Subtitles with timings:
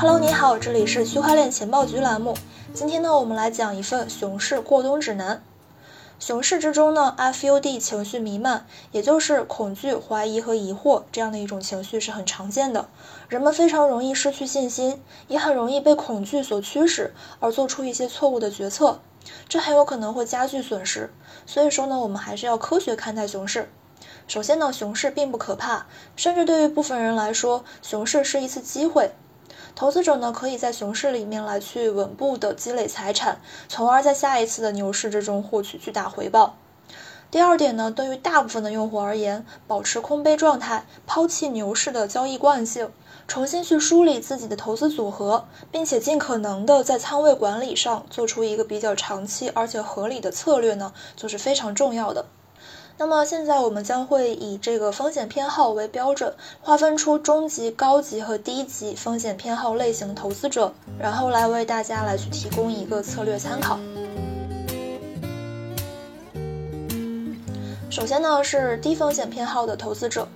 [0.00, 2.36] Hello，你好，这里是区块链情报局栏目。
[2.72, 5.42] 今天呢，我们来讲一份熊市过冬指南。
[6.20, 12.88] 熊市之中呢，FUD 情绪弥漫，也就是恐惧、怀疑和疑惑这样的一种情绪是很常见的。
[13.28, 19.00] 人们非常容易失去信心，也很容易被恐惧所驱使而做出一些错误的决策，
[19.48, 21.12] 这很有可能会加剧损失。
[21.44, 23.68] 所以说呢，我们还是要科学看待熊市。
[24.28, 29.10] 首先呢，熊市并不可怕，甚至对于部分人来说，熊市是一次机会。
[29.78, 36.56] 投资者呢，可以在熊市里面来去稳步的积累财产，从而在下一次的牛市之中获取巨大回报。
[37.30, 42.90] 第二点呢，对于大部分的用户而言，保持空杯状态，抛弃牛市的交易惯性，
[43.28, 52.26] 重新去梳理自己的投资组合，并且尽可能的在仓位管理上做出一个比较长期而且合理的策略呢，就是非常重要的。
[53.00, 63.78] 那么现在我们将会以这个风险偏好为标准，划分出中级、高级和低级风险偏好类型投资者，然后来为大家来去提供一个策略参考。
[67.88, 70.26] 首先呢是低风险偏好的投资者。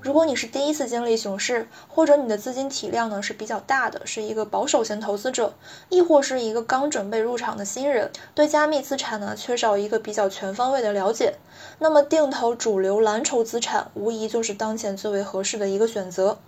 [0.00, 5.54] 如果你是第一次经历熊市，或者你的资金体量呢是比较大的，是一个保守型投资者，
[5.88, 11.34] 亦或是一个刚准备入场的新人，对加密资产呢缺少一个比较全方位的了解，
[11.78, 16.38] 那么定投主流蓝筹资产无疑就是当前最为合适的一个选择。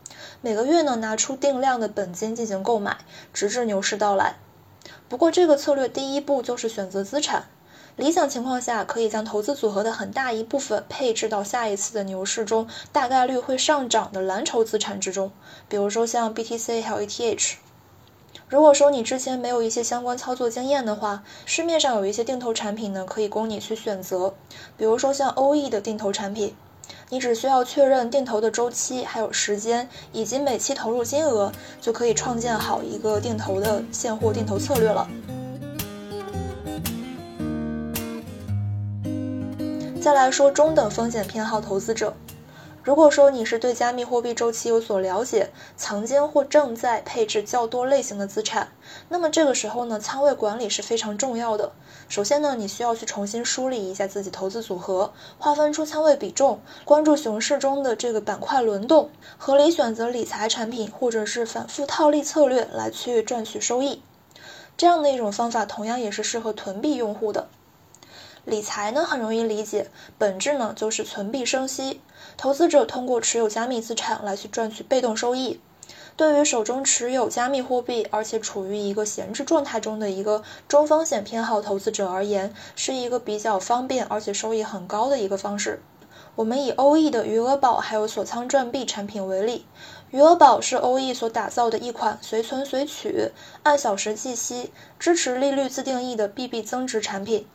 [0.40, 2.98] 每个月呢拿出定量的本金进行购买，
[3.32, 4.36] 直至牛市到来。
[5.08, 7.46] 不过这个策略第一步就是选择资产。
[7.96, 15.32] 理想情况下，可以将投资组合的很大一部分配置到下一次的牛市中大概率会上涨的蓝筹资产之中，
[15.68, 17.54] 比如说像 BTC 还有 ETH。
[18.48, 24.32] 如果说你之前没有一些相关操作经验的话，市面上有一些定投产品呢，可以供你去选择，
[24.76, 26.54] 比如说像 OE 的定投产品，
[27.10, 35.06] 你只需要确认定投的周期、还有时间以及每期投入金额，就可以创建好一个定投的现货定投策略了。
[40.08, 42.14] 再来说中等风险偏好投资者，
[42.82, 48.72] 如果说你是对加密货币周期有所了解，曾经或正在配置较多类型的资产，
[49.10, 51.72] 那么这个时候呢，仓位管理是非常重要的。
[52.08, 64.00] 首先呢，你需要去重新梳理一下自己投资组合，划分出仓位比重，关注熊市中的这个板块轮动，合理选择理财产品或者是反复套利策略来去赚取收益。
[64.78, 67.48] 这样的一种方法同样也是适合囤币用户的。
[68.44, 72.00] 理财呢很容易理解，本质呢就是存币生息。
[72.36, 75.60] 投资者通过持有加密资产来去赚取被动收益。
[76.16, 85.80] 对于手中持有加密货币而且处于一个闲置状态中的一个中风险偏好投资者而言，是一个比较方便而且收益很高的一个方式。
[86.34, 89.64] 我们以 OE 的余额宝还有锁仓赚币产品为例，
[90.10, 93.30] 余额宝是 OE 所打造的一款随存随取、
[93.62, 97.46] 按小时计息、支持利率自定义的 BB 增值产品。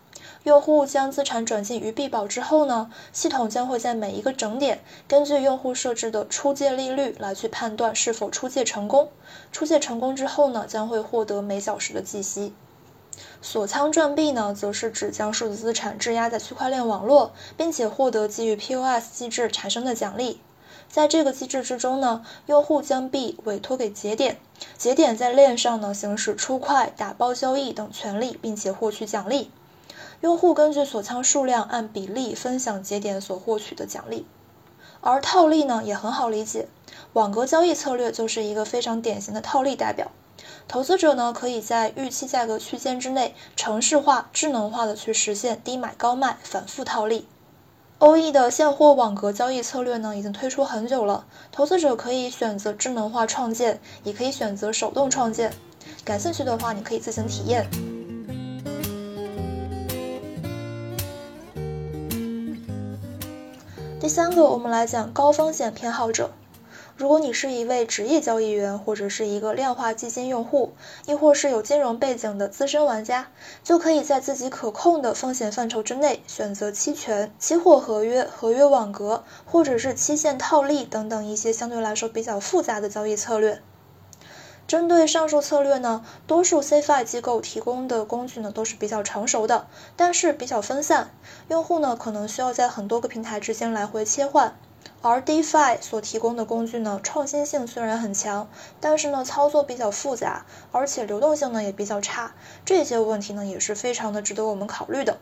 [0.43, 9.09] 用户将资产转进余币宝之后呢，系统将会在每一个整点，根据用户设置的出借利率来去判断是否出借成功。
[9.53, 12.53] 出借成功之后呢，将会获得每小时的计息。
[13.41, 20.41] 锁仓赚币呢，则是指将数字资产质押在区块链网络，并且获得基于 POS 机制产生的奖励。
[20.89, 24.37] 在这个机制之中呢，用户将币委托给节点，
[24.77, 29.49] 节点在链上呢行使出块、打包交易等权利，并且获取奖励。
[30.23, 34.25] 用户根据锁仓数量按比例分享节点所获取的奖励，
[35.01, 36.69] 而套利呢也很好理解，
[37.11, 40.09] 网格交易策略就是一个非常典型的套利代表。
[40.65, 47.27] 投资者呢可以在预期价格区间之内，程式化、智能化的去实现低买高卖，反复套利。
[47.99, 55.51] OE 的现货网格交易策略呢已经推出很久了，投资者可以选择智能化创建，也可以选择手动创建。
[56.05, 57.92] 感兴趣的话，你可以自行体验。
[64.03, 66.31] 第三个，我们来讲高风险偏好者。
[66.97, 70.73] 如果你是一位职业交易员，或者是一个量化基金用户，
[71.05, 73.29] 亦或是有金融背景的资深玩家，
[73.63, 83.61] 就可以在自己可控的风险范畴之内，选择期权、期货合约、合约网格，或者是期限套利等等一些相对来说比较复杂的交易策略。
[84.73, 91.11] 针对上述策略呢，多数 CFI 机构提供的工具呢都是比较成熟的，但是比较分散，
[91.47, 94.57] 用户呢可能需要在很多个平台之间来回切换。
[95.03, 98.49] 而 DeFi 所提供的工具呢，创新性虽然很强，
[98.79, 102.33] 但是呢操作比较复杂，而且流动性呢也比较差，
[102.65, 105.19] 这些问题呢也是非常的值得我们考虑的。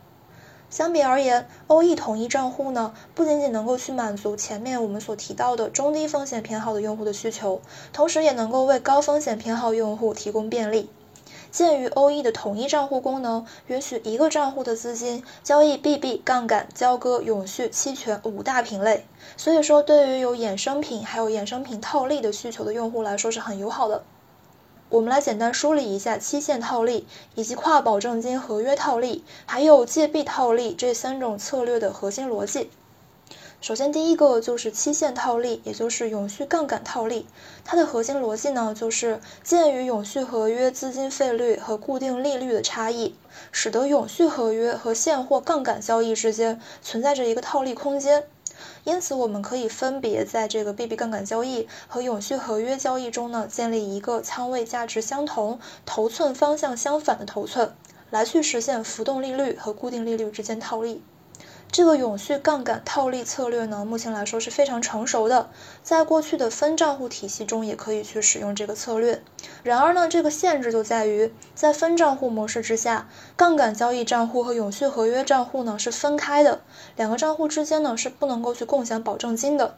[0.71, 7.59] 相比而言，OE 统一账户呢，不仅仅能够去满足前面我们所提到的中低风险偏好的用户的需求，
[7.91, 10.89] 同时也能够为高风险偏好用户提供便利。
[11.51, 24.03] 鉴于 OE 的统一账户功能允许一个账户的资金交易 BB、杠杆、交割、永续、期权五大品类，所以说对于有衍生品还有衍生品套利的需求的用户来说是很友好的。
[24.91, 32.69] 我们来简单梳理一下期限套利以及跨保证金合约套利，还有借币套利这三种策略的核心逻辑。
[33.61, 37.25] 首先，第一个就是期限套利，也就是永续杠杆套利。
[37.63, 43.15] 它的核心逻辑呢，就是鉴于永续合约资金费率和固定利率的差异，
[43.53, 48.25] 使得永续合约和现货杠杆交易之间存在着一个套利空间。
[48.83, 57.73] 因此，我们可以分别在这个 BB 杠杆交易和永续合约交易中呢，建立一个仓位价值相同、头寸方向相反的头寸，
[58.09, 61.03] 来去实现浮动利率和固定利率之间套利。
[61.71, 65.49] 这个永续杠杆套利策略呢，目前来说是非常成熟的，
[65.81, 69.23] 在过去的分账户体系中也可以去使用这个策略。
[69.63, 73.07] 然而呢，这个限制就在于，在分账户模式之下，
[73.37, 76.59] 杠杆交易账户和永续合约账户呢是分开的，
[76.97, 79.77] 两个账户之间呢是不能够去共享保证金的。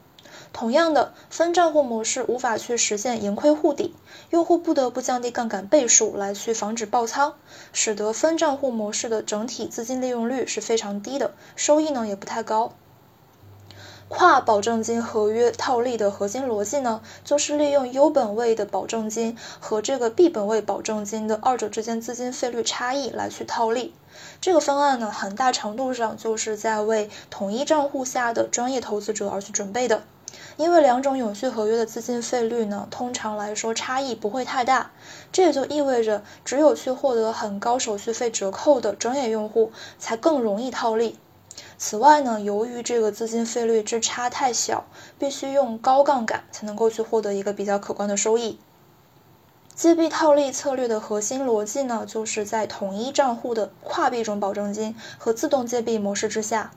[0.54, 3.96] 同样的，分账户模式无法去实现盈亏互抵，
[4.30, 7.34] 用户不得不降低杠杆倍数来去防止爆仓，
[7.74, 12.74] 使得分账户模式的整体资金利用率是非常低的，收益呢也不太高。
[14.10, 23.96] 跨保证金合约套利的核心逻辑呢，就是利用优本位的保证金和这个 B 本位保证金的二者之间资金费率差异来去套利。
[24.40, 30.04] 这个方案呢，很大程度上就是在为统一账户下的专业投资者而去准备的。
[30.58, 34.92] 因为两种永续合约的资金费率呢，通常来说差异不会太大，
[35.32, 41.18] 这也就意味着只有去获得很高手续费折扣的专业用户才更容易套利。
[41.78, 44.86] 此外呢，由于这个资金费率之差太小，
[45.20, 48.60] 必须用高杠杆才能够去获得一个比较可观的收益。
[49.76, 56.72] 借币套利策略的核心逻辑呢，就是在统一账户的跨币种保证金和自动借币模式之下。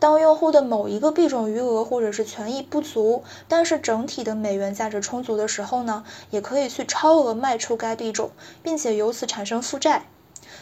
[0.00, 8.30] 当用户的某一个币种余额或者是权益不足，但是整体的美元价值充足的时候呢，也可以去超额卖出该币种，
[8.62, 10.06] 并且由此产生负债。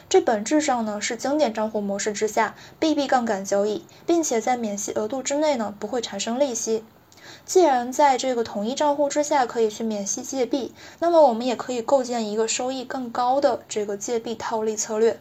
[0.09, 6.85] 这本质上呢是经典账户模式之下 BB 杠杆交易，并且在免息额度之内呢不会产生利息。
[7.47, 15.21] 既然在这个统一账户之下可以去免息借币，那么我们也可以构建一个收益更高的这个借币套利策略。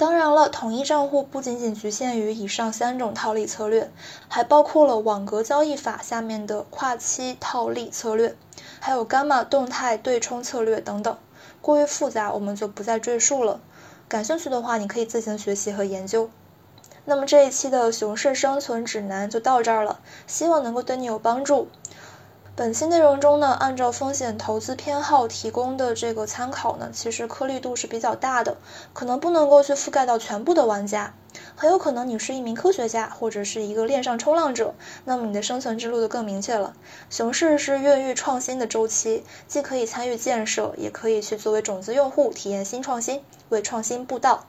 [0.00, 3.90] 当然了，统一账户不仅仅局限于以上三种套利策略，
[4.28, 8.34] 还包括了网格交易法下面的跨期套利策略，
[8.80, 11.18] 还有伽马动态对冲策略等等。
[11.60, 13.60] 过于复杂，我们就不再赘述了。
[14.08, 16.30] 感兴趣的话，你可以自行学习和研究。
[17.04, 21.68] 那么这一期的熊市生存指南就到这儿了，希望能够对你有帮助。
[22.60, 28.58] 本期内容中呢，按照风险投资偏好提供的这个参考呢，其实颗粒度是比较大的，
[28.92, 31.14] 可能不能够去覆盖到全部的玩家。
[31.56, 34.74] 很有可能你是一名科学家或者是一个链上冲浪者，
[35.06, 36.74] 那么你的生存之路就更明确了。
[37.08, 44.44] 熊市是孕育创新的周期，既可以参与建设，也可以去作为种子用户体验新创新，为创新布道。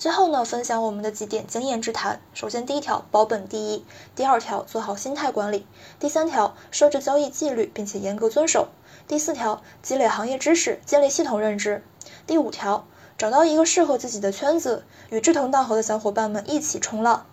[0.00, 2.22] 最后呢，分享我们的几点经验之谈。
[2.32, 3.84] 首先，第一条，保本第一；
[4.16, 5.66] 第二条，做好心态管理；
[5.98, 8.68] 第三条，设置交易纪律，并且严格遵守；
[9.06, 11.82] 第四条，积累行业知识，建立系统认知；
[12.26, 12.86] 第五条，
[13.18, 17.26] 找到一个适合自己的圈子，与志同道合的小伙伴们一起冲浪。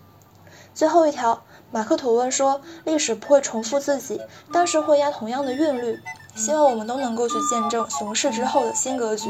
[0.73, 4.19] 最后一条，马克吐温说：“历史不会重复自己，
[4.51, 5.97] 但是会压同样的韵律。”
[6.35, 9.29] 希望我们都能够去见证熊市之后的新格局。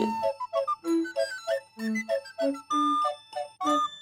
[3.63, 3.96] Thank.